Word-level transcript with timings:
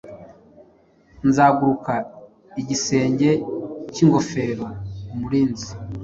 Zenguruka 1.35 1.93
igisenge 2.61 3.29
cyingofero 3.93 4.65
umurinzi- 5.13 5.71